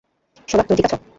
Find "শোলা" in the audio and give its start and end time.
0.47-0.63